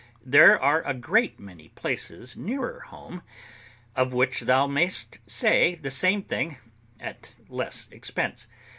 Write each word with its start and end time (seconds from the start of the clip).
There 0.25 0.59
are 0.59 0.81
a 0.81 0.95
great 0.95 1.39
many 1.39 1.69
places 1.69 2.35
nearer 2.35 2.79
home, 2.87 3.21
of 3.95 4.13
which 4.13 4.39
thou 4.41 4.65
mayest 4.65 5.19
say 5.27 5.75
the 5.75 5.91
same 5.91 6.23
thing 6.23 6.57
at 6.99 7.35
less 7.49 7.87
expense. 7.91 8.47